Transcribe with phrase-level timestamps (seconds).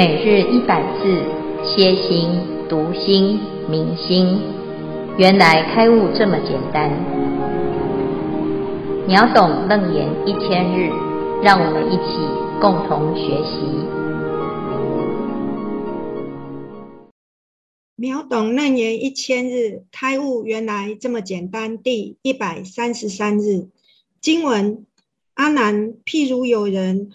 [0.00, 1.12] 每日一百字，
[1.62, 2.30] 歇心、
[2.70, 4.40] 读心、明心，
[5.18, 6.90] 原来开悟这么简单。
[9.06, 10.90] 秒懂楞严一千日，
[11.42, 12.16] 让我们一起
[12.62, 13.60] 共同学习。
[17.94, 21.76] 秒懂楞严一千日，开悟原来这么简单。
[21.76, 23.68] 第一百三十三日
[24.22, 24.86] 经文：
[25.34, 27.10] 阿难，譬如有人。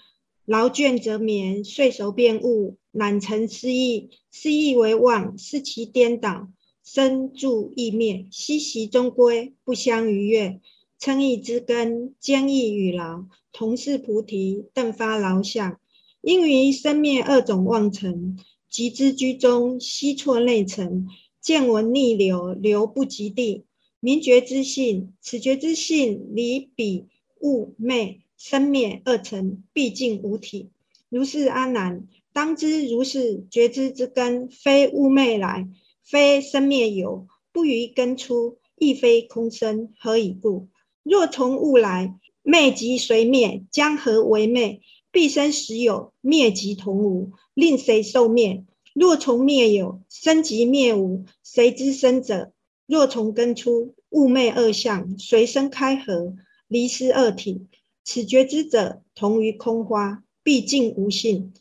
[0.45, 6.49] 劳倦则眠，睡熟便悟，懒成思意，思意为妄，失其颠倒，
[6.83, 10.59] 生住意灭，悉习终归，不相逾越。
[10.99, 15.79] 称意之根，坚毅与劳，同是菩提，顿发劳相。
[16.21, 18.37] 因于生灭二种妄尘，
[18.69, 21.07] 集之居中，悉错内尘，
[21.41, 23.65] 见闻逆流，流不及地。
[23.99, 27.05] 明觉之性，此觉之性，离彼
[27.41, 28.21] 物昧。
[28.37, 30.69] 生灭二成，毕竟无体。
[31.09, 35.67] 如是阿难，当知如是觉知之根，非物昧来，
[36.03, 39.93] 非生灭有，不于根出，亦非空生。
[39.99, 40.67] 何以故？
[41.03, 44.81] 若从物来，昧即随灭，将何为昧？
[45.11, 48.65] 必生实有，灭即同无，令谁受灭？
[48.93, 52.51] 若从灭有，生即灭无，谁知生者？
[52.85, 56.35] 若从根出，物昧二相，随生开合，
[56.67, 57.67] 离失二体。
[58.05, 61.53] 此觉知者同于空花，毕竟无性。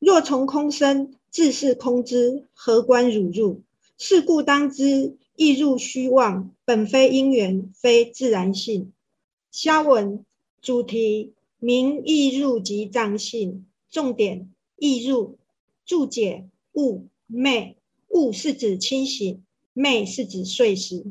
[0.00, 3.62] 若从空生，自是空之，何关汝入？
[3.98, 8.92] 是故当知，意入虚妄，本非因缘，非自然性。
[9.52, 10.24] 消文
[10.60, 13.64] 主题：明意入即藏性。
[13.88, 15.38] 重点：意入。
[15.86, 17.76] 注解：物昧，
[18.08, 21.04] 物是指清醒，昧是指睡时。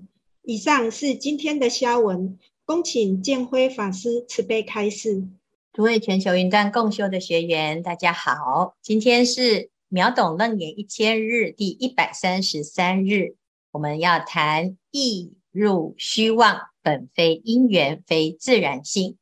[0.44, 2.38] 以上是今天的消文。
[2.66, 5.28] 恭请建辉法师慈悲开示。
[5.74, 13.36] 诸位全球云端共修的学员，大家好，今天是秒懂楞严一千日第一百三十三日，
[13.72, 19.18] 我们要谈意入虚妄，本非因缘，非自然性。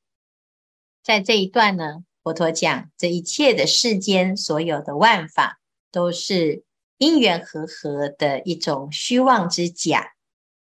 [1.01, 5.59] 在这一段呢，佛陀讲这一切的世间所有的万法，
[5.91, 6.63] 都是
[6.97, 10.13] 因缘和合的一种虚妄之假。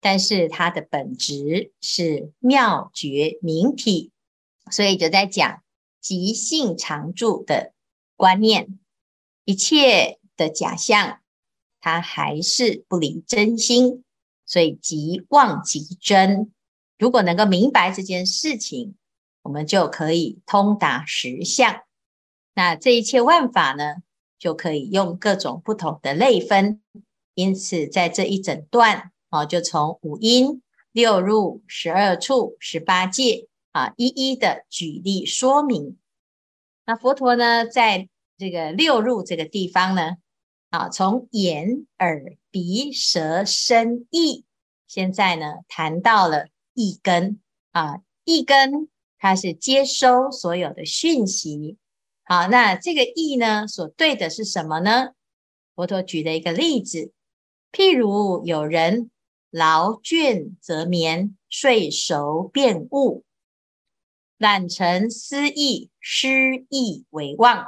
[0.04, 4.12] 但是它的本质是妙觉明体，
[4.72, 5.62] 所以就在讲
[6.02, 7.72] 即性常住的
[8.16, 8.80] 观念，
[9.46, 11.22] 一切的假象，
[11.80, 14.04] 它还是不离真心，
[14.48, 16.52] 所以即妄即真。
[16.98, 18.96] 如果能够明白这件事情，
[19.44, 21.84] 我们就可以通达实相。
[22.56, 23.98] 那这一切万法呢，
[24.40, 26.82] 就可以用各种不同的类分。
[27.36, 29.12] 因此，在这一整段。
[29.32, 30.62] 哦，就从五阴、
[30.92, 35.98] 六入、十二处、十八界啊，一一的举例说明。
[36.86, 40.18] 那佛陀呢，在这个六入这个地方呢，
[40.70, 44.44] 啊，从眼、耳、鼻、舌、身、意，
[44.86, 47.40] 现在呢谈到了意根
[47.72, 51.78] 啊，意根它是接收所有的讯息。
[52.26, 55.12] 好，那这个意呢，所对的是什么呢？
[55.74, 57.14] 佛陀举了一个例子，
[57.72, 59.10] 譬如有人。
[59.52, 63.26] 劳倦则眠，睡熟便悟，
[64.38, 67.68] 懒成思意，失意为忘。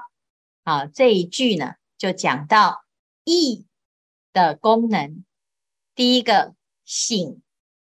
[0.63, 2.85] 啊，这一句呢，就讲到
[3.25, 3.67] 意
[4.31, 5.25] 的功能。
[5.93, 6.55] 第一个
[6.85, 7.41] 醒，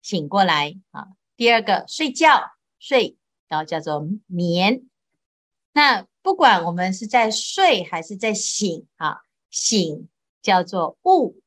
[0.04, 3.18] 醒过来啊；第二个睡觉，睡，
[3.48, 4.88] 然后叫做眠。
[5.74, 10.08] 那不管我们是在睡还是在醒啊，醒
[10.44, 11.42] 叫做悟，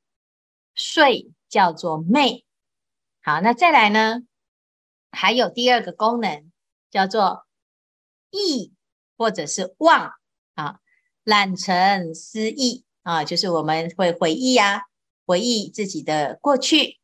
[0.75, 1.31] 睡。
[1.53, 2.47] 叫做昧，
[3.21, 4.23] 好，那再来呢？
[5.11, 6.51] 还有第二个功能
[6.91, 7.47] 叫做
[8.31, 8.73] 忆，
[9.19, 10.15] 或者是忘
[10.55, 10.81] 啊，
[11.25, 14.83] 懒成思忆啊，就是我们会回忆呀、啊，
[15.27, 16.99] 回忆自己的过去，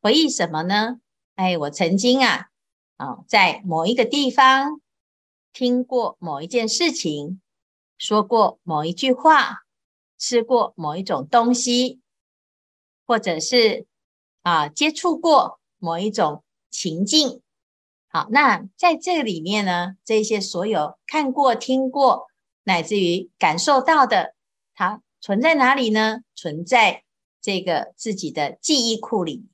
[0.00, 0.98] 回忆什么呢？
[1.34, 2.48] 哎，我曾经啊，
[2.96, 4.80] 啊，在某一个地方
[5.52, 7.42] 听过某一件事情，
[7.98, 9.64] 说过某一句话，
[10.16, 12.00] 吃过某一种东西。
[13.06, 13.86] 或者是
[14.42, 17.40] 啊，接触过某一种情境，
[18.08, 22.26] 好，那在这里面呢，这些所有看过、听过，
[22.64, 24.34] 乃至于感受到的，
[24.74, 26.20] 它存在哪里呢？
[26.34, 27.04] 存在
[27.40, 29.46] 这个自己的记忆库里。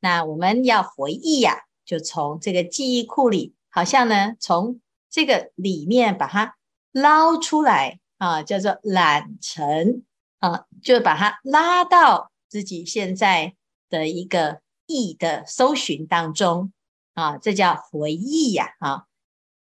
[0.00, 4.80] 那我们要回忆呀、就从这个记忆库里，好像呢，从
[5.10, 6.56] 这个里面把它
[6.92, 10.04] 捞出来啊，叫做揽成
[10.38, 12.30] 啊，就把它拉到。
[12.54, 13.56] 自己现在
[13.90, 16.72] 的一个忆的搜寻当中
[17.14, 19.06] 啊，这叫回忆呀啊。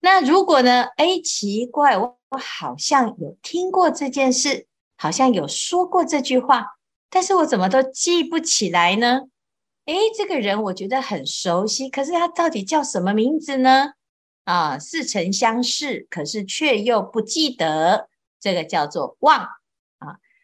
[0.00, 0.86] 那如果呢？
[0.96, 4.66] 哎，奇怪，我好像有听过这件事，
[4.96, 6.66] 好像有说过这句话，
[7.08, 9.20] 但是我怎么都记不起来呢？
[9.84, 13.92] 诶，这个人我觉得很熟悉，可是他到底叫什么名字呢？
[14.42, 18.08] 啊，似曾相识，可是却又不记得，
[18.40, 19.46] 这个叫做忘。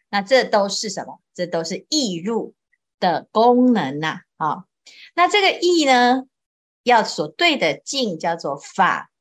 [0.09, 1.19] 那这都是什么？
[1.33, 2.53] 这都是易入
[2.99, 4.21] 的功能呐。
[4.37, 4.65] 啊，
[5.15, 6.23] 那这个易呢，
[6.83, 9.11] 要所对的境叫做法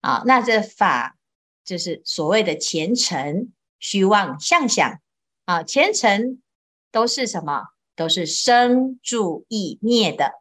[0.00, 0.22] 啊。
[0.26, 1.16] 那这法
[1.64, 5.00] 就是所谓的前尘、虚妄、相想
[5.44, 5.62] 啊。
[5.62, 6.42] 前尘
[6.90, 7.68] 都是什么？
[7.96, 10.32] 都是生住异灭的。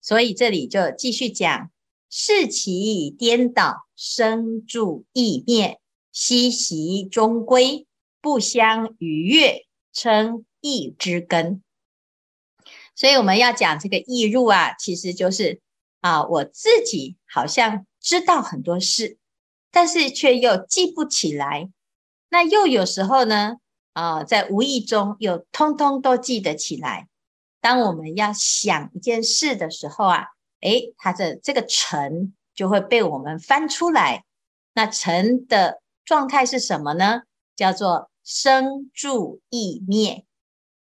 [0.00, 1.70] 所以这里就继续讲。
[2.16, 5.80] 视其颠倒，生住异灭，
[6.12, 7.88] 悉习终归，
[8.24, 11.62] 不相逾越，称意之根。
[12.94, 15.60] 所以我们要讲这个意入啊，其实就是
[16.00, 19.18] 啊，我自己好像知道很多事，
[19.70, 21.68] 但是却又记不起来。
[22.30, 23.56] 那又有时候呢，
[23.92, 27.08] 啊，在无意中又通通都记得起来。
[27.60, 30.28] 当我们要想一件事的时候啊。
[30.60, 34.24] 诶，它的这个尘就会被我们翻出来。
[34.72, 37.24] 那尘的状态是什么呢？
[37.54, 40.24] 叫做生住异灭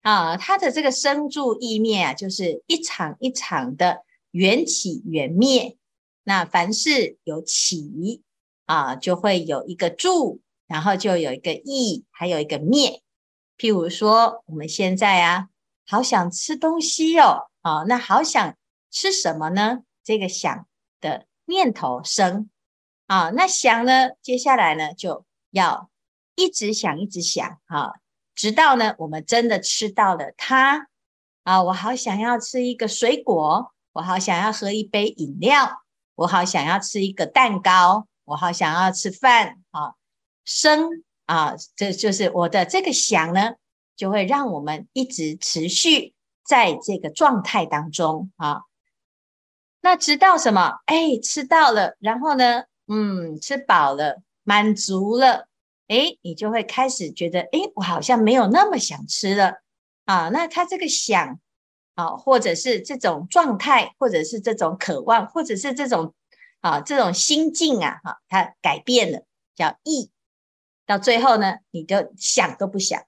[0.02, 0.38] 啊。
[0.38, 5.78] 它的这个生住异灭啊，就是一场一场的缘起缘灭。
[6.24, 8.22] 那凡是有起
[8.66, 13.02] 啊，就会有一个住，然后就有一个异，还有一个灭。
[13.58, 15.48] 譬如说，我们现在啊，
[15.88, 18.56] 好想吃东西哦，啊，那好想。
[18.94, 19.84] 吃什么呢？
[20.04, 20.68] 这个想
[21.00, 22.50] 的念头生
[23.08, 25.90] 啊，那想呢，接下来呢，就要
[26.36, 27.94] 一直想，一直想啊，
[28.36, 30.88] 直到呢，我们真的吃到了它
[31.44, 31.62] 啊。
[31.64, 35.84] 我好想要吃一个水果，我好想要喝一杯饮料，
[36.16, 39.94] 我好想要吃一个蛋糕，我好想要吃饭啊。
[40.46, 43.54] 生啊，这就是我的这个想呢，
[43.96, 46.14] 就会让我们一直持续
[46.44, 48.64] 在这个状态当中啊。
[49.82, 50.80] 那直到什么？
[50.86, 52.64] 哎，吃到了，然后呢？
[52.88, 55.48] 嗯，吃饱了，满足了，
[55.92, 59.56] 哎，你就会开始觉得，哎，我好像没有那么想吃了
[60.06, 60.30] 啊。
[60.30, 61.38] 那他这个想
[61.96, 66.14] 啊，或者是这种状态，或者是这种渴望，或者是这种
[66.62, 70.10] 啊这种心境啊，哈，它改变了，叫意。
[70.86, 73.04] 到最后呢，你就想都不想。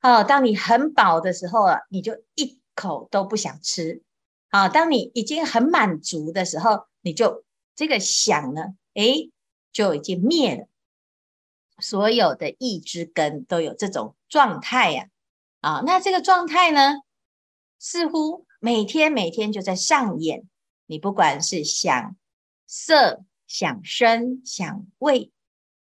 [0.00, 4.04] 哦，当你很饱的时候啊，你就一口都不想吃。
[4.50, 7.44] 啊，当你已经很满足的时候，你就
[7.74, 8.62] 这个想呢，
[8.94, 9.32] 诶，
[9.72, 10.68] 就已经灭了。
[11.78, 15.08] 所有的意之根都有这种状态呀，
[15.60, 16.96] 啊，那这个状态呢，
[17.78, 20.44] 似乎每天每天就在上演。
[20.86, 22.16] 你不管是想
[22.66, 25.30] 色、想声、想味、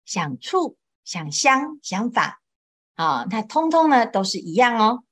[0.04, 2.40] 想触、想香、想法，
[2.94, 5.02] 啊，它通通呢都是一样哦，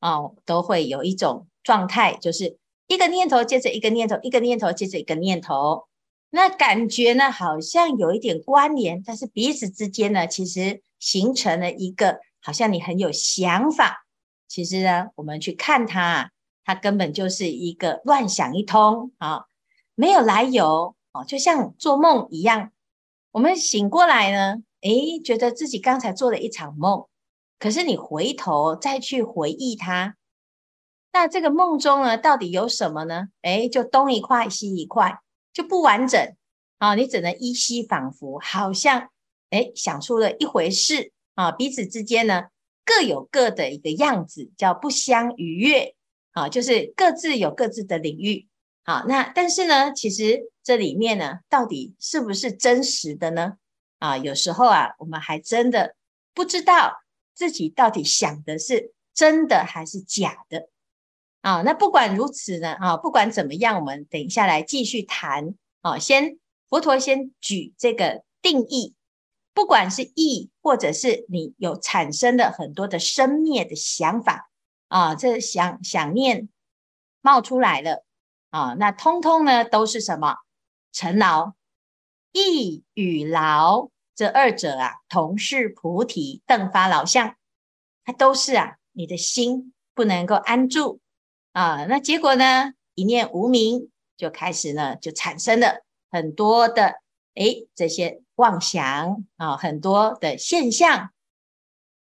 [0.00, 2.58] 哦，都会有一种状态，就是。
[2.88, 5.86] 一个念头接着一个念头，一个念头接着一个念头，
[6.34, 14.06] 那感觉呢，好像有一点关联，但是彼此之间呢，其实形成了一个好像你很有想法，
[14.48, 16.30] 其实呢，我们去看它，
[16.64, 19.44] 它根本就是一个乱想一通啊，
[19.94, 22.72] 没有来由哦，就像做梦一样。
[23.32, 27.08] 我们醒过来呢，诶，觉得自己刚才做了一场梦，
[27.58, 30.16] 可是你回头再去回忆它。
[31.12, 33.28] 那这个梦中呢，到底有什么呢？
[33.42, 35.18] 诶，就东一块西一块，
[35.52, 36.34] 就不完整
[36.78, 36.94] 啊！
[36.94, 39.10] 你只能依稀仿佛，好像
[39.50, 41.52] 诶想出了一回事啊！
[41.52, 42.44] 彼此之间呢，
[42.84, 45.94] 各有各的一个样子，叫不相逾越
[46.32, 46.48] 啊！
[46.48, 48.48] 就是各自有各自的领域。
[48.84, 53.58] 好，那但是呢，其实这里面呢，到底是不是真实的呢？
[53.98, 55.94] 啊，有时候啊，我们还真的
[56.34, 57.02] 不知道
[57.34, 60.68] 自己到底想的是真的还是假的。
[61.42, 65.54] 啊，那不管如此呢，啊，不管怎么样，我们等一下来继续谈。
[65.82, 68.94] 啊，先佛陀先举这个定义，
[69.52, 74.48] 不管是意，或者是你有产生的很多的生灭的想法，
[74.86, 76.48] 啊，这想想念
[77.20, 78.04] 冒出来了，
[78.50, 80.36] 啊，那通通呢都是什么？
[80.92, 81.54] 尘劳，
[82.30, 87.34] 意与劳这二者啊，同是菩提邓发老相，
[88.04, 91.00] 它都是啊，你的心不能够安住。
[91.52, 92.72] 啊，那结果呢？
[92.94, 96.96] 一念无明就开始呢，就产生了很多的
[97.34, 101.10] 诶这些妄想啊，很多的现象。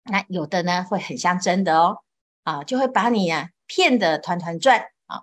[0.04, 1.98] 那有的呢会很像真的哦，
[2.42, 5.22] 啊，就会把你啊骗得团团转啊。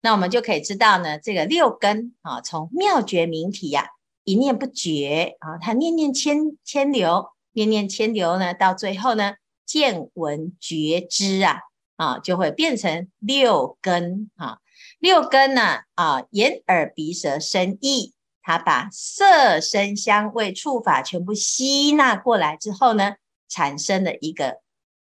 [0.00, 3.88] 那我们就可以知道呢，这个六根啊，从妙觉明体呀、啊，
[4.24, 9.34] 一念不绝啊，它念念迁迁流，念念迁流呢，到最后呢，
[9.66, 11.60] 见闻觉知啊，
[11.96, 14.58] 啊，就会变成六根啊。
[14.98, 23.16] 六根呢，啊，眼耳鼻舌身意，它把色声香味触法全部吸纳过来之后呢，
[23.48, 24.60] 产生了一个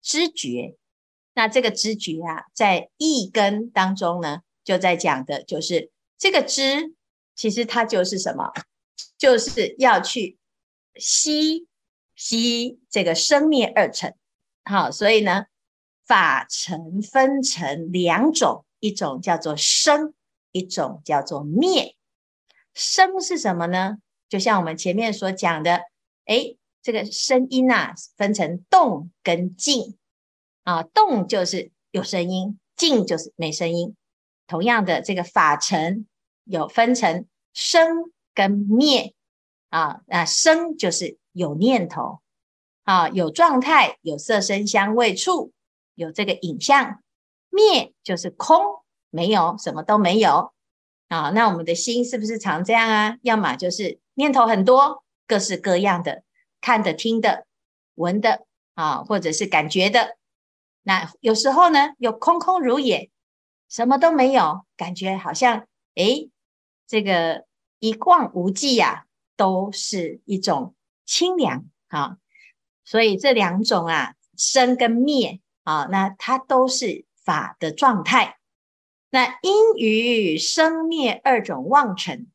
[0.02, 0.76] 知觉。
[1.34, 6.94] 那这个知觉啊，在意根当中呢，就在讲的就是这个知，
[7.34, 8.52] 其实它就是什么？
[9.16, 10.38] 就是要去
[10.96, 11.66] 吸
[12.16, 14.14] 吸这个生灭二尘。
[14.64, 15.46] 好，所以呢，
[16.12, 20.12] 法尘分成两种，一种叫做生，
[20.50, 21.96] 一种叫做灭。
[22.74, 23.96] 生是什么呢？
[24.28, 25.84] 就像我们前面所讲的，
[26.26, 29.96] 诶，这个声音啊，分成动跟静。
[30.64, 33.96] 啊，动就是有声音，静就是没声音。
[34.46, 36.06] 同样的，这个法尘
[36.44, 39.14] 有分成生跟灭
[39.70, 40.02] 啊。
[40.06, 42.20] 那生就是有念头
[42.82, 45.52] 啊，有状态，有色声香味触，
[46.02, 47.00] 有这个影像。
[47.54, 50.52] 灭就是空，没有，什么都没有
[51.08, 51.28] 啊。
[51.30, 53.18] 那我们的心是不是常这样啊？
[53.20, 56.22] 要么就是念头很多，各式各样的，
[56.62, 57.46] 看的、听的、
[57.94, 60.16] 闻的啊，或者是感觉的。
[60.82, 63.10] 那有时候呢，又空空如也，
[63.68, 66.30] 什么都没有，感觉好像诶，
[66.86, 67.44] 这个
[67.80, 69.04] 一望无际呀，
[69.36, 72.16] 都是一种清凉啊。
[72.82, 78.38] 所以这两种啊，生跟灭啊，那它都是法的状态。
[79.10, 82.30] 那因于生灭二种妄尘，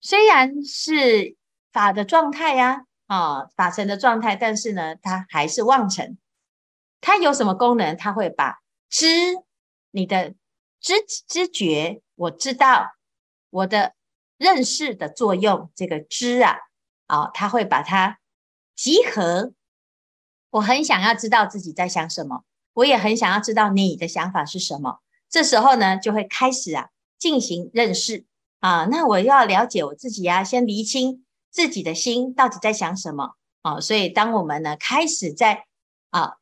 [0.00, 1.36] 虽然是
[1.72, 6.18] 法的状态呀，啊，法尘的状态，但是呢，它还是妄尘。
[7.00, 7.96] 它有什么功能？
[7.96, 9.06] 它会把知
[9.90, 10.34] 你的
[10.80, 10.94] 知
[11.28, 12.92] 知觉，我知道
[13.50, 13.94] 我的
[14.36, 16.58] 认识的作用，这个知啊，
[17.06, 18.18] 啊、它会把它
[18.74, 19.52] 集合。
[20.50, 22.44] 我很想要知道自己在想什么，
[22.80, 25.00] 我也很想要知道你的想法是什么。
[25.28, 28.24] 这时候呢，就会开始啊进行认识
[28.60, 28.86] 啊。
[28.90, 35.64] 那我要了解我自己啊，先厘清自己的心到底在想什么啊、所以，当我们呢开始在
[36.10, 36.34] 啊。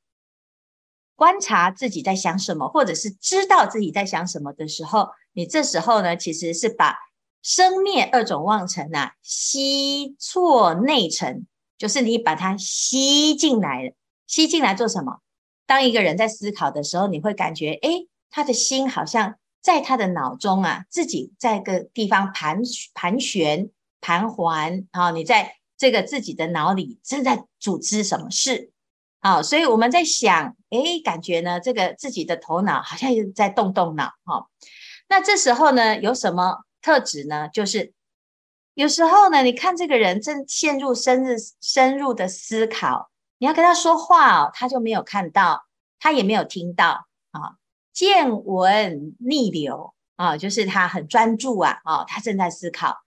[1.17, 6.97] 观察自己在想什么，或者是知道自己在想什么的时候，你这时候呢，其实是把
[7.43, 13.93] 生灭二种妄尘啊吸错内尘，就是你把它吸进来了。
[14.29, 15.19] 吸进来做什么？
[15.69, 22.63] 当一个人在思考的时候，你会感觉，诶，他的心好像在他的脑中啊，自己在个地方盘
[22.95, 23.69] 盘旋、
[24.01, 28.73] 盘桓啊，你在这个自己的脑里正在组织什么事。
[29.21, 34.47] 好，所以我们在想，诶，感觉呢，这个自己的头脑好像也在动动脑，哈。
[35.09, 37.49] 那这时候呢，有什么特质呢？
[37.53, 37.93] 就是
[38.73, 45.65] 有时候呢，你看这个人正陷入深入深入的思考，你要跟他说话哦，他就没有看到，
[45.99, 47.57] 他也没有听到啊。
[47.93, 52.99] 见闻逆流啊，就是他很专注啊，啊，他正在思考。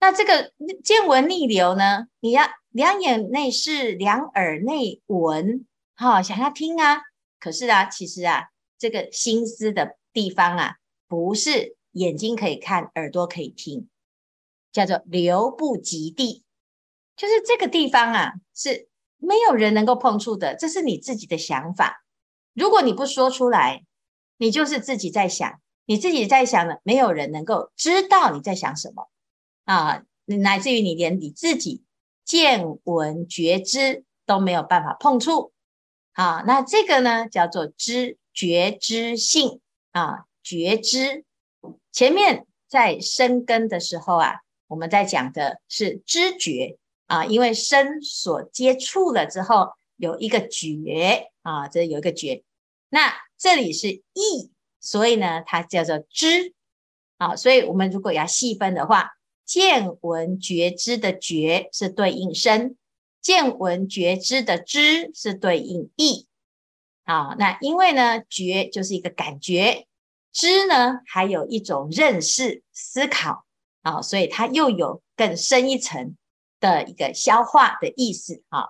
[0.00, 0.52] 那这个
[0.82, 2.44] 见闻逆流呢，你要。
[2.72, 7.02] 两眼内视，两耳内闻，好、哦，想要听啊。
[7.38, 8.48] 可是啊，其实啊，
[8.78, 10.76] 这个心思的地方啊，
[11.06, 13.90] 不是眼睛可以看，耳朵可以听，
[14.72, 16.44] 叫做流不及地，
[17.14, 18.88] 就是这个地方啊，是
[19.22, 20.54] 没有人能够碰触的。
[20.56, 22.04] 这是你自己的想法，
[22.52, 23.84] 如果你不说出来，
[24.36, 29.08] 你就是自己在想，你自己在想的，没有人能够知道你在想什么
[29.64, 31.84] 啊，乃至于你连你自己。
[32.24, 35.52] 见闻觉知都没有办法碰触，
[36.12, 39.60] 啊，那这个呢叫做知觉知性
[39.90, 41.24] 啊，觉知。
[41.90, 44.36] 前面在生根的时候啊，
[44.68, 46.78] 我们在讲的是知觉
[47.12, 52.42] 啊，因为身所接触了之后有一个觉啊，这有一个觉。
[52.88, 54.50] 那这里是意，
[54.80, 56.54] 所以呢它叫做知
[57.18, 59.10] 啊，所以我们如果要细分的话。
[59.44, 62.76] 见闻觉知的觉是对应身，
[63.20, 66.26] 见闻觉知的知是对应意。
[67.04, 69.86] 啊，那因为呢，觉就是一个感觉，
[70.32, 73.44] 知呢还有一种认识思考
[73.82, 76.16] 啊，所以它又有更深一层
[76.62, 78.68] 的一个消化的意思啊。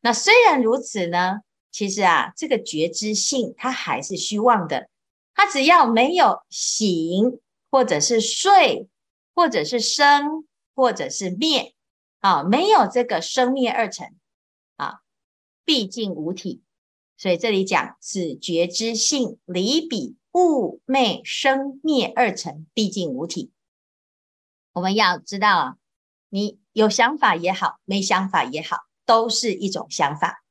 [0.00, 4.88] 那虽然如此呢，其实啊，这个觉知性它还是虚妄的，
[5.34, 7.38] 它只要没有醒
[7.70, 8.88] 或者是睡。
[9.36, 11.74] 或者是生，或者是灭，
[12.20, 14.14] 啊，没有这个生灭二层，
[14.76, 15.00] 啊，
[15.64, 16.62] 毕竟无体。
[17.16, 23.50] 所以这里讲此觉知性离彼物昧生灭二尘，毕竟无体。
[24.72, 25.76] 我们要知道啊，
[26.28, 30.42] 你有想法也好，没想法也好，都是一种想法。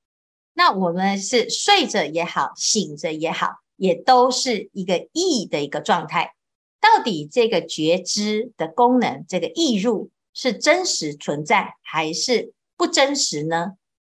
[0.54, 6.34] 那我们是睡着也好，醒着也好，也都是一个意的一个状态。
[6.80, 13.74] 到底这个觉知的功能，这个意入是真实存在还是不真实呢？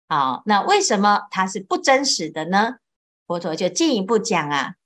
[0.08, 2.76] 好，那为什么它是不真实的呢？
[3.26, 4.76] 佛陀就进一步讲啊，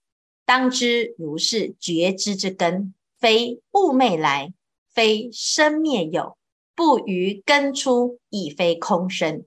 [0.45, 4.53] 当知如是觉知之根，非物昧来，
[4.93, 6.37] 非生灭有，
[6.75, 9.45] 不于根出，亦非空生。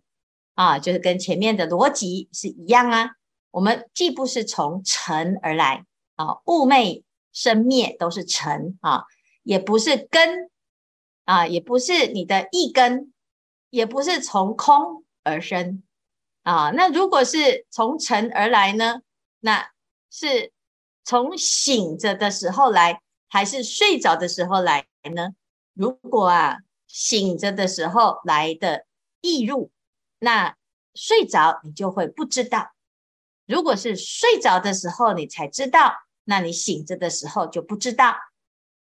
[0.54, 3.12] 啊，就是跟前面的逻辑是一样啊。
[3.52, 7.04] 我们既不是从尘而来啊，物昧
[7.34, 9.04] 生灭都是尘啊，
[9.44, 10.50] 也不是根
[11.26, 13.12] 啊，也不是你的一根，
[13.70, 15.84] 也不是从空而生
[16.44, 16.72] 啊。
[16.72, 19.02] 那如果是从尘而来呢？
[19.42, 19.72] 那
[20.10, 20.54] 是
[21.04, 25.32] 从醒着的时候来，还是睡着的时候来呢？
[25.74, 26.60] 如果啊，
[26.96, 28.86] 醒着的时候来的
[29.20, 29.70] 意入。
[30.18, 30.56] 那
[30.94, 32.72] 睡着你就会不知道，
[33.46, 35.92] 如果是睡着的时候你才知道，
[36.24, 38.16] 那你醒着的时候就不知道。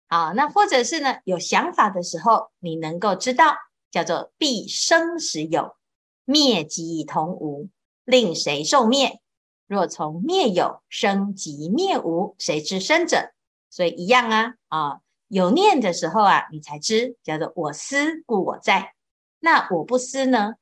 [0.07, 3.57] 好，那或者是呢，有想法的时候你能够知道，
[3.91, 5.75] 叫做必生时有，
[6.23, 7.67] 灭即同无，
[8.05, 9.19] 令谁受灭？
[9.67, 13.33] 若从灭有生即灭无，谁知生者？
[13.69, 18.93] 所以一样啊啊，有念的时候啊，你才知，叫做我思故我在。
[19.39, 20.55] 那我不思呢？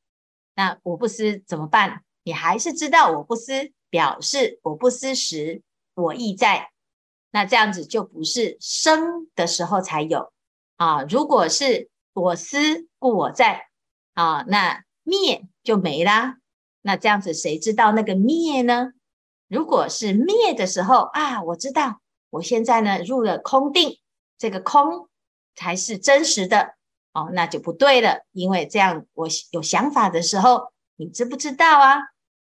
[0.55, 2.03] 那我不思怎么办？
[2.23, 5.61] 你还是知道我不思，表示我不思时，
[5.93, 6.71] 我亦在。
[7.31, 10.31] 那这样子就不是生的时候才有
[10.77, 11.03] 啊。
[11.03, 13.67] 如果是我思故我在
[14.13, 16.37] 啊，那灭就没啦。
[16.81, 18.93] 那这样子谁知道那个灭呢？
[19.47, 23.99] 如果是灭的时候啊，我知道我现在呢入了空定，
[24.37, 25.09] 这个空
[25.55, 26.75] 才是真实的。
[27.13, 32.01] 哦，那就不对了，因为这样我有想法的时候，你知不知道啊？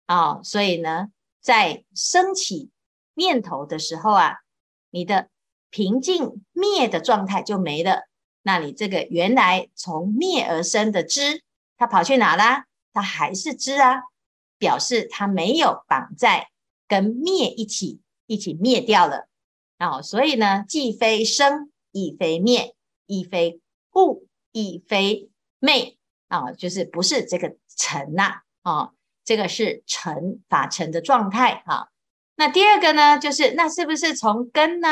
[0.06, 1.08] 哦，所以呢，
[1.40, 2.70] 在升起
[3.14, 4.36] 念头的时候啊，
[4.90, 5.28] 你的
[5.70, 8.02] 平静灭的状态就没了。
[8.42, 11.42] 那你这个原来从灭而生的知，
[11.76, 12.66] 它跑去哪啦？
[12.92, 14.02] 它还是知啊，
[14.56, 16.48] 表示它没有绑在
[16.86, 19.28] 跟灭一起一起灭掉了。
[19.80, 22.74] 哦，所以呢，既非生，亦非灭，
[23.06, 24.26] 亦非故。
[24.52, 28.90] 亦非昧啊，就是不是这个尘呐啊，
[29.24, 31.86] 这个是尘法尘的状态啊。
[32.34, 34.88] 那第二个呢，就是那是不是从根呢？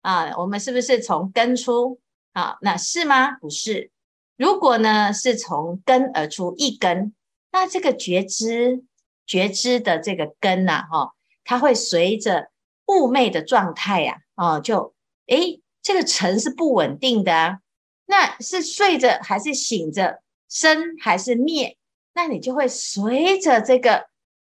[0.00, 2.00] 啊，我们是不是从根出
[2.32, 2.56] 啊？
[2.62, 3.32] 那是吗？
[3.38, 3.90] 不是。
[4.38, 7.14] 如果呢是从根而出一根，
[7.52, 8.82] 那这个觉知
[9.26, 11.12] 觉知的这个根呐，哈，
[11.44, 12.50] 它会随着
[12.86, 14.94] 物昧的状态呀，啊，就
[15.26, 17.60] 诶，这个尘是不稳定的。
[18.06, 21.78] 那是睡着还是醒着，生还是灭？
[22.12, 24.08] 那你就会随着这个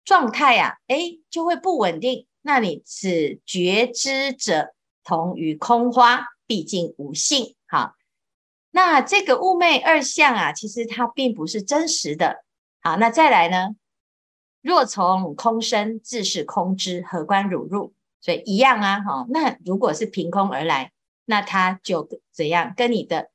[0.05, 2.27] 状态呀，诶，就会不稳定。
[2.43, 7.55] 那你此觉知者同于空花，毕竟无性。
[7.69, 7.95] 好，
[8.73, 12.43] 那这个物昧二相啊，其实它并不是真实的。
[12.81, 13.77] 好，那再来呢？
[14.63, 17.95] 若从空生，自是空知，何关汝入？
[18.21, 19.01] 所以一样啊。
[19.01, 20.91] 好，那如果是凭空而来，
[21.31, 22.75] 那它就怎样？
[22.77, 23.31] 跟你的。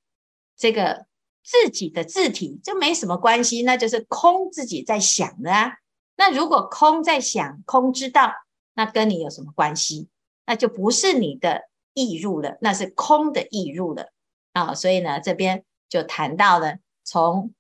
[0.58, 1.06] 这个
[1.44, 5.74] 自己的字体就没什么关系，那就是空自己在想的啊。
[6.16, 8.32] 那如果空在想，空知道，
[8.74, 10.08] 那跟你有什么关系？
[10.46, 14.14] 那就不是你的意入了，那是空的意入了
[14.54, 14.74] 啊。
[14.74, 17.54] 所以呢，这边就谈到了从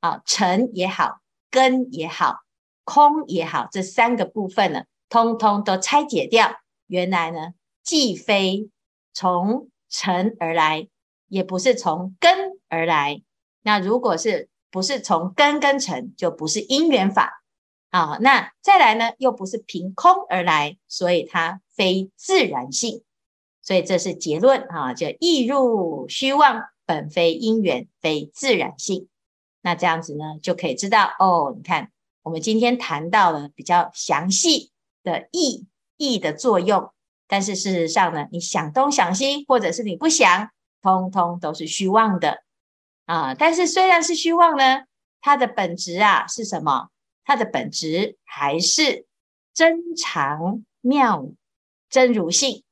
[0.00, 1.20] 啊尘也好，
[1.52, 2.40] 根也好，
[2.82, 6.56] 空也好，这三个部分呢，通通都拆解掉。
[6.88, 8.68] 原来呢，既非
[9.14, 10.88] 从尘而来。
[11.32, 13.22] 也不是从根而来，
[13.62, 17.44] 那如果是不是从根跟尘，就不是因缘法
[17.90, 18.18] 啊。
[18.20, 23.04] 那再来呢，又不是凭空而来，所以它非自然性。
[23.62, 29.06] 所以这是结论啊，就意入虚妄，本非因缘，非自然性。
[29.62, 31.54] 那这样子呢，就可以知道哦。
[31.56, 31.92] 你看，
[32.24, 34.72] 我们今天谈到了比较详细
[35.04, 36.90] 的意义的作用，
[37.30, 40.50] 但是事实上呢，你想东想西，或者是你不想。
[40.82, 42.42] 通通都是虚妄的
[43.04, 43.34] 啊！
[43.34, 44.84] 但是虽然是虚妄呢，
[45.20, 46.88] 它的本质啊是什么？
[47.22, 49.04] 它的本质还是
[49.52, 51.26] 真常妙
[51.90, 52.62] 真如性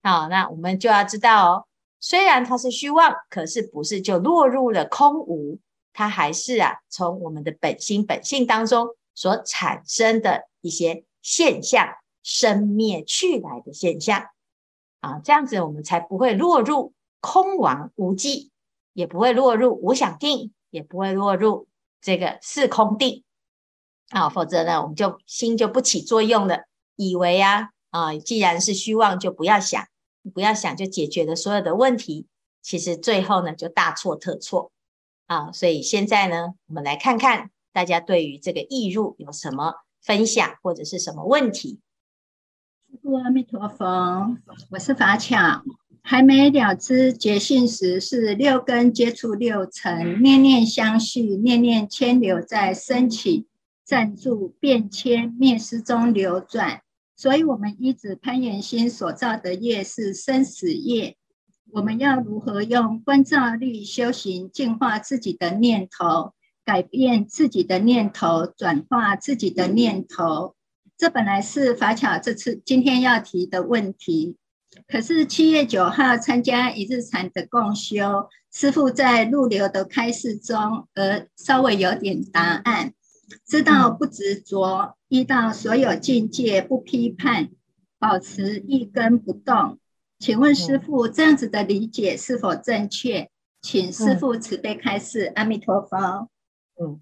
[0.00, 0.28] 啊！
[0.28, 1.66] 那我们就要知道哦，
[2.00, 5.58] 虽然它是虚妄，可是不是就落入了空无，
[5.92, 11.86] 它还是啊从我们的本心本性当中所产生的一些现象，
[12.28, 14.26] 生灭去来的现象
[15.00, 15.18] 啊！
[15.24, 16.92] 这样子我们才不会落入。
[17.20, 18.52] 空亡无际，
[18.92, 21.66] 也不会落入无想定，也不会落入
[22.00, 23.24] 这个四空定。
[24.10, 29.88] 啊，否则呢，我们就心就不起作用了，以为啊啊，既然是虚妄，就不要想，
[30.32, 32.28] 不要想就解决了所有的问题，
[32.62, 34.70] 其实最后呢，就大错特错
[35.26, 35.50] 啊。
[35.50, 41.80] 所以现在呢，我们来看看大家对于这个易入有什么分享或者是什么问题。
[43.22, 44.36] 阿弥陀佛，
[44.70, 45.62] 我是法巧。
[46.02, 53.46] 还没了知觉性时，是六根接触六尘，念念相续，念念迁流在升起、
[53.84, 56.80] 暂住、变迁、灭失中流转。
[57.14, 61.16] 所以，我们依止攀缘心所造的业是生死业。
[61.70, 66.32] 我们要如何用观照力修行，净化自己的念头，
[66.64, 70.54] 改变自己的念头，转化自己的念头？
[70.98, 74.36] 这本来是法巧这次今天要提的问题。
[74.88, 82.92] 可是七月九号参加一日禅的共修，师父在入流的开示中，呃，稍微有点答案，
[83.46, 87.50] 知道不执着，遇到所有境界不批判，
[88.00, 89.78] 保持一根不动。
[90.18, 93.30] 请问师父，这样子的理解是否正确？
[93.62, 95.32] 请师父慈悲开示。
[95.36, 96.28] 阿弥陀佛。
[96.80, 97.00] 嗯，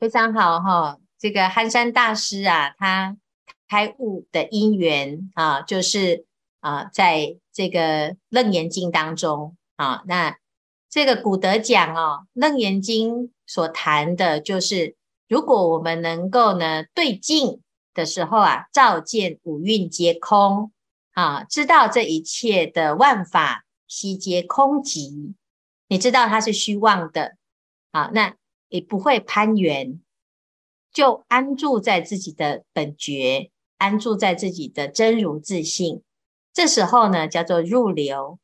[0.00, 0.98] 非常好哈。
[1.22, 3.16] 这个憨山大师啊，他
[3.68, 6.26] 开悟的因缘啊，就是。
[6.62, 10.38] 啊，在这个《楞严经》当中啊，那
[10.88, 13.14] 这个古德讲哦，《楞严经》
[13.48, 14.94] 所谈的就是，
[15.26, 17.60] 如果我们能够呢对境
[17.92, 20.70] 的时候啊，照见五蕴皆空
[21.14, 25.34] 啊，知道这一切的万法悉皆空寂，
[25.88, 27.34] 你知道它是虚妄的
[27.90, 28.36] 啊，那
[28.68, 30.00] 也不会攀缘，
[30.92, 36.02] 就安住在自己的本觉，安住在自己的真如自性。
[36.52, 38.38] 这时候呢，叫做入流。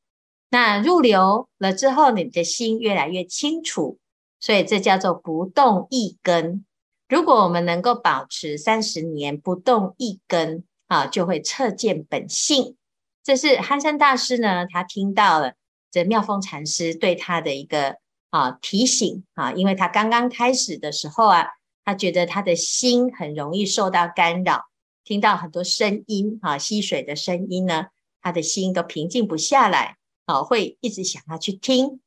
[0.50, 3.98] 那入流了之后，你的心越来越清楚，
[4.40, 6.64] 所以这叫做不动一根。
[7.06, 12.76] 如果我们能够保持三十年不动一根啊，就会彻见本性。
[13.22, 15.52] 这是憨山大师呢，他听到了
[15.90, 17.96] 这妙峰禅师对他的一个
[18.30, 21.46] 啊提醒啊，因为他刚刚开始的时候啊，
[21.88, 24.66] 他觉得他的心很容易受到干扰，
[25.04, 27.86] 听到很多声音啊，溪水的声音呢。
[28.20, 29.96] 他的心都平静不下来，
[30.26, 32.00] 啊，会一直想要去听。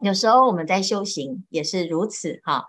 [0.00, 2.64] 有时候我们在修行也是如此，哈，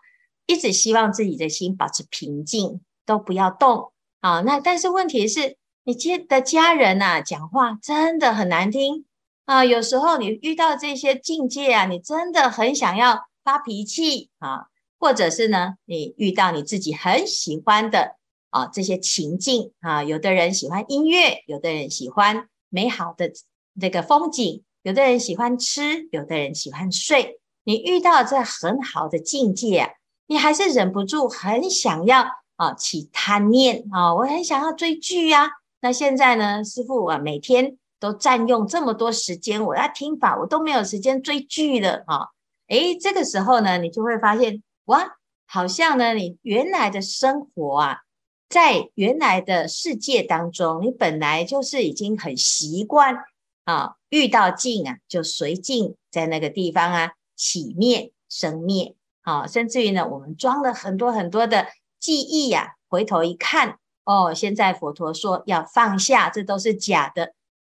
[0.46, 4.42] 一直希望自己的心保持平静，都不要动，啊。
[4.42, 5.56] 那但是问题是，
[5.86, 9.06] 你接的家人呐，讲话真的很难听
[9.46, 9.64] 啊。
[9.64, 14.68] 有时候你遇到这些境界啊，你真的很想要发脾气啊，
[15.00, 18.18] 或者是呢，你遇到你自己很喜欢的。
[18.52, 23.32] 啊，这些情境啊，有的人喜欢音乐，有的人喜欢美好的
[23.80, 27.40] 这个风景，有的人喜欢吃，有的人喜欢睡。
[27.64, 29.90] 你遇到这很好的境界啊，
[30.26, 35.50] 你还是忍不住很想要啊起贪念啊，我很想要追剧呀、啊。
[35.82, 42.30] 那现在呢，师父啊，每天都占用这么多时间，我要听法，我都没有时间追剧了啊。
[42.70, 47.98] 诶，这个时候呢，你就会发现哇，好像呢，你原来的生活啊。
[48.50, 53.16] 在原来的世界当中，你本来就是已经很习惯
[53.66, 61.68] 啊，遇到境啊，就随境在那个地方啊，起灭生灭啊，甚至于呢，我们装了很多很多的
[62.00, 67.36] 记忆呀、啊，回头一看，哦，现在佛陀说要放下，这都是假的。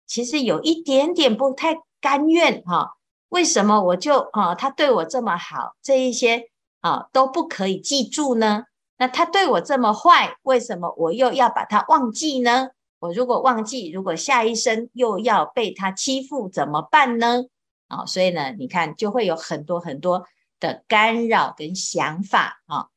[0.07, 2.95] 其实有一点点不太甘愿哈、
[3.27, 6.49] 为什么我就啊，他对我这么好，这一些
[6.81, 8.65] 啊都不可以记住呢？
[8.97, 12.69] 那他对我这么坏，为什么我又要把他忘记呢？
[12.99, 17.45] 我如果忘记，如果下一生又要被他欺负，怎么办呢？
[17.87, 20.25] 啊、所以呢，你看就会有很多很多
[20.59, 22.87] 的干扰跟想法啊、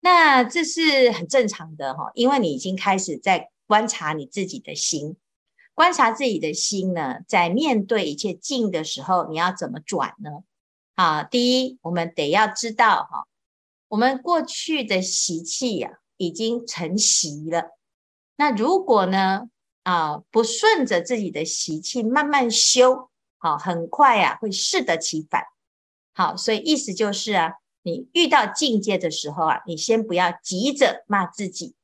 [0.00, 5.16] 那这是很正常的哈，因为你已经开始在观察你自己的心，
[5.74, 10.30] 观察自己的心呢，在面对一切境的时候，你要怎么转呢？
[10.96, 13.28] 啊，第一，我们得要知道哈。
[13.88, 17.76] 我们过去的习气呀、啊，已经成习了。
[18.36, 19.48] 那如果呢，
[19.82, 25.44] 啊，不顺着自己的习气慢慢修，好，很快呀、啊，会适得其反。
[26.14, 31.74] 好，所以意思就是啊，你遇到境界的时候啊，你先不要急着骂自己。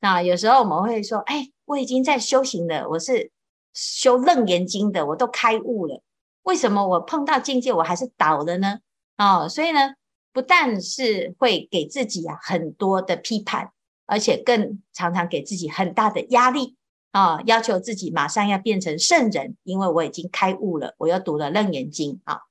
[0.00, 3.30] 那有时候我们会说，哎，我已经在修行了，我是
[3.72, 6.02] 修楞严经的，我都开悟了，
[6.42, 8.78] 为什么我碰到境界我还是倒了呢？
[9.16, 9.94] 哦，所以呢。
[10.32, 13.72] 不但是会给自己啊很多的批判，
[14.06, 16.76] 而且更常常给自己很大的压力
[17.10, 22.42] 啊，要求自己马上要变成圣人，因为我已经开悟了，我又读了《楞严经》啊。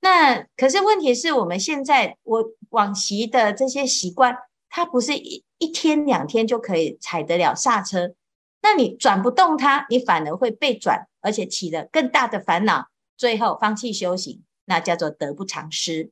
[0.00, 4.36] 那可是问题是我们现在我往昔的这些习惯
[4.68, 8.14] 它不是一一天两天就可以踩得了刹车。
[8.62, 12.86] 那你转不动它，你反而会被转，而且起了更大的烦恼，
[13.20, 16.10] 最后放弃修行，那叫做得不偿失。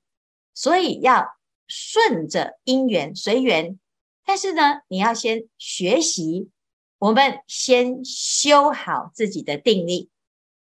[0.52, 3.78] 所以要顺着因缘随缘，
[4.26, 6.50] 但是呢，你要先学习，
[6.98, 10.10] 我们先修好自己的定力。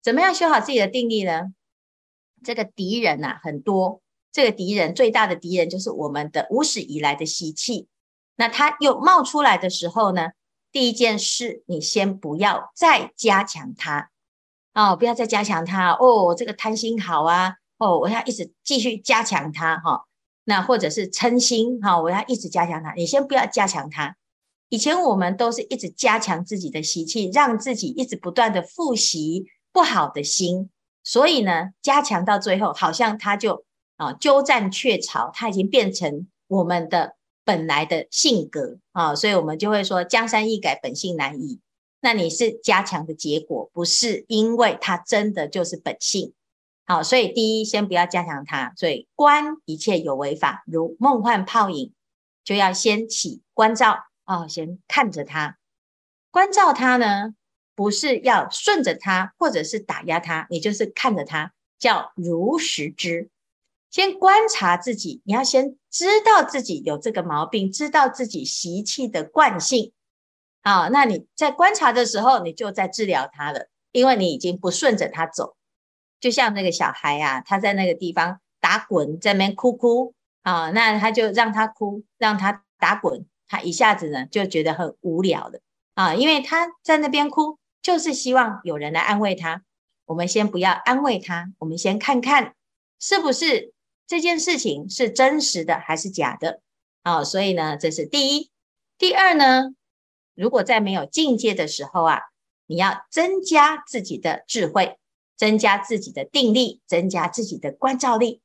[0.03, 1.55] 怎么样修好自己的定力呢？
[2.43, 7.87] 这个敌人呐、啊、很多，这个敌人最大的敌人就是我们的无始以来的习气。
[8.35, 10.29] 那它又冒出来的时候呢，
[10.71, 14.11] 第一件事，你先不要再加强它
[14.77, 16.35] 哦，不要再加强它哦。
[16.37, 20.01] 这个贪心好啊，哦，我要一直继续加强它哈、哦。
[20.43, 22.93] 那或者是嗔心哈、哦，我要一直加强它。
[22.93, 24.15] 你先不要加强它。
[24.69, 30.69] 以前我们都是一直加强自己的习气，让自己一直不断的复习不好的心。
[31.03, 41.59] 所以呢，加强到最后，好像它就啊鸠占鹊巢，它已经变成我们的本来的性格啊，所以我们就会说江山易改，本性难移。
[41.99, 46.33] 那你是加强的结果，不是因为它真的就是本性。
[46.85, 48.73] 好，所以第一，先不要加强它。
[48.75, 51.93] 所以观一切有为法，如梦幻泡影，
[52.43, 55.57] 就要先起观照啊，先看着它，
[56.31, 57.33] 观照它呢。
[57.75, 63.29] 不是要顺着它，或者是打压它，你就是看着它，叫如实知。
[63.91, 69.91] 先观察自己，你要先知道自己有这个毛病，知道自己习气的惯性。
[70.67, 75.55] 啊，那你在观察的时候，你就在治疗他了，因为你已经不顺着他走。
[76.19, 85.61] 就像那个小孩啊，他在那个地方打滚，在那边哭哭啊，那他就让他哭，让他打滚，他一下子呢就觉得很无聊了
[85.93, 87.57] 啊，因为他在那边哭。
[87.79, 89.63] 就是希望有人来安慰他。
[90.03, 92.53] 我们先不要安慰他，我们先看看
[92.99, 93.71] 是不是
[94.05, 96.59] 这件事情是真实的还是假的。
[97.05, 98.51] 好，所以呢，这是第一。
[98.97, 99.69] 第二呢，
[100.37, 102.19] 如果在没有境界的时候啊，
[102.67, 104.99] 你要增加自己的智慧，
[105.35, 108.41] 增加自己的定力，增加自己的关照力。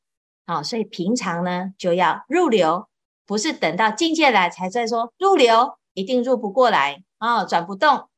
[0.47, 2.89] 好，所以平常呢就要入流，
[3.27, 8.09] 不是等到境界来才在说入流，一定入不过来啊，转不动。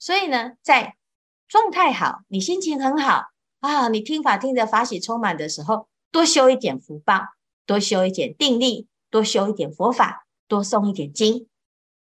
[0.00, 0.96] 所以呢，在
[1.46, 3.26] 状态好，你心情很好
[3.60, 7.20] 啊，你听法听得法喜充满的时候，多修一点福报，
[7.64, 11.46] 多修一点定力，多修一点佛法，多诵一点经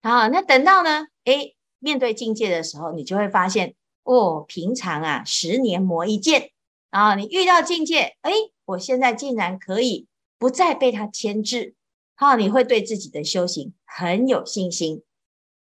[0.02, 0.28] 啊。
[0.28, 6.50] 那等到呢，诶，面对境界的时候，你就会发现，哦，平常啊，十年磨一剑
[6.90, 8.32] 啊，你遇到境界，诶，
[8.66, 10.06] 我现在竟然可以
[10.38, 11.74] 不再被它牵制，
[12.14, 15.02] 好，你会对自己的修行很有信心。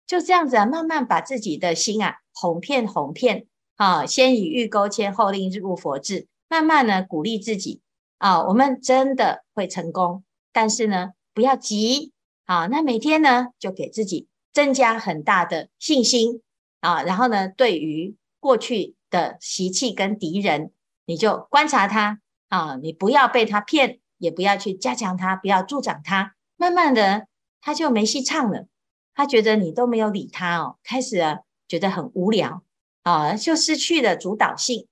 [0.06, 3.45] 就这样子啊，慢慢把自己的心啊哄骗哄骗
[3.77, 7.80] 啊，先以欲钩牵，后令入佛智，慢慢呢鼓励自己
[8.17, 12.12] 啊，我们真的会成功，但是呢不要急
[12.45, 16.41] 啊，那每天呢就给自己增加很大的信心
[16.79, 20.71] 啊，然后呢对于过去的习气跟敌人，
[21.05, 27.27] 你就观察他啊，你不要被他骗，也不要去加强他，不要助长他，慢慢的
[27.61, 28.67] 他就没戏唱了。
[29.13, 32.63] 他觉得你都没有理他哦，开始啊觉得很无聊
[33.03, 34.87] 啊，就失去了主导性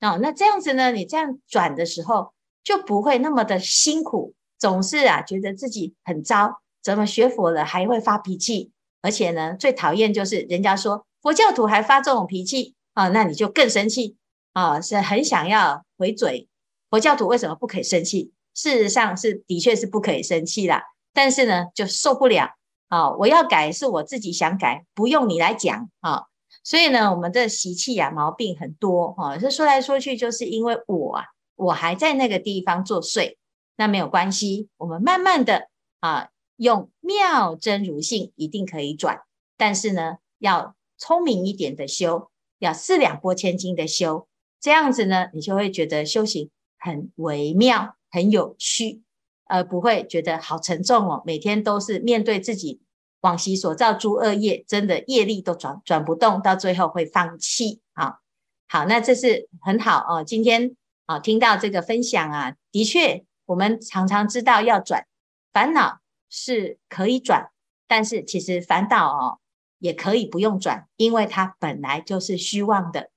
[0.00, 0.16] 啊。
[0.16, 8.72] 那这样子呢，你这样转的时候就不会那么的辛苦，总是啊觉得自己很糟，怎么学佛了还会发脾气，
[9.04, 14.16] 而且呢最讨厌就是人家说佛教徒还发这种脾气啊，那你就更生气
[14.54, 16.48] 啊，是很想要回嘴。
[16.88, 18.32] 佛教徒为什么不可以生气？
[18.54, 22.54] 事实上是的确是不可以生气啦，但是呢就受不了。
[22.88, 26.26] 啊、我要改是我自己想改，不用你来讲啊、
[26.62, 29.36] 所以呢，我们的习气啊毛病很多哈。
[29.36, 31.24] 这、说来说去，就是因为我啊，
[31.56, 33.36] 我还在那个地方作祟。
[33.76, 39.20] 那没有关系，我们慢慢的啊，用妙真如性一定可以转。
[39.56, 44.28] 但是呢，要聪明一点的修，要四两拨千斤的修，
[44.60, 49.02] 这样子呢，你就会觉得修行很微妙，很有趣。
[49.46, 52.80] 而不会觉得好沉重哦，每天都是面对自己
[53.20, 58.20] 往昔所造诸恶业，真的业力都转转不动，到最后会放弃啊。
[58.66, 60.24] 好，那这是很好哦。
[60.24, 65.06] 今天啊，听到这个分享啊，的确，我们常常知道要转
[65.52, 66.00] 烦恼
[66.36, 67.52] 是可以转，
[67.86, 69.38] 但是其实烦恼哦
[69.78, 73.10] 也可以不用转，因为它本来就是虚妄的。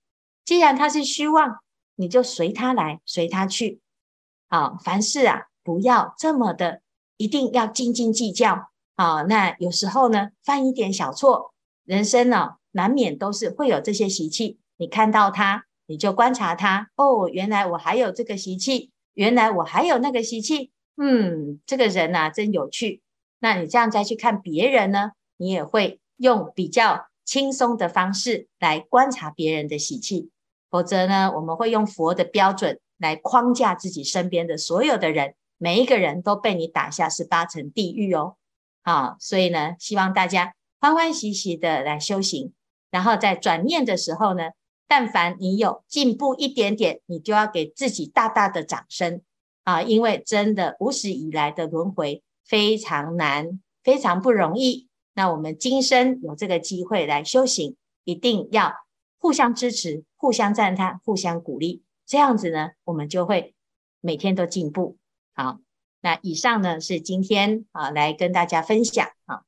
[0.45, 1.59] 既然它是虚妄，
[1.95, 3.81] 你就随它来，随它去。
[4.47, 5.47] 好，凡事啊。
[5.63, 6.81] 不要这么的，
[7.17, 9.23] 一定要斤斤计较啊！
[9.23, 11.53] 那有时候呢，犯一点小错，
[11.83, 14.59] 人生呢，难免都是会有这些习气。
[14.77, 16.89] 你看到它，你就观察它。
[16.95, 20.71] 哦，原来我还有这个习气，原来我还有那个习气。
[20.95, 23.01] 嗯，这个人呐，真有趣。
[23.39, 30.29] 那你这样再去看别人呢，你也会用比较轻松的方式来观察别人的喜气。
[30.69, 38.35] 否则呢，我们会用佛的标准来框架自己身边的所有的人，每一个人都被你打下是八层地狱哦。
[38.83, 42.53] 好，所以呢，希望大家欢欢喜喜的来修行，
[42.91, 44.49] 然后在转念的时候呢，
[44.87, 49.21] 但凡你有进步一点点，你就要给自己大大的掌声
[49.63, 54.87] 啊，因为真的无始以来的轮回非常难，非常不容易。
[55.13, 58.73] 那我们今生有这个机会来修行，一定要
[59.19, 60.03] 互相支持。
[60.19, 63.53] 互相赞叹，互相鼓励，这样子呢，我们就会
[64.01, 64.97] 每天都进步。
[65.35, 65.59] 好，
[66.01, 69.43] 那以上呢是今天啊来跟大家分享啊。